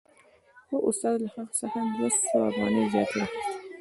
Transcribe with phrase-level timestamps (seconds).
[0.67, 3.51] خو استاد له هغه څخه دوه سوه افغانۍ زیاتې اخیستې